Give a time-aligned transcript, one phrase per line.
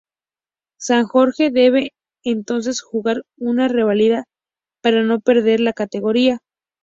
[0.79, 1.91] San Jorge debe,
[2.23, 4.23] entonces, jugar una revalida
[4.81, 6.39] para no perder la categoría.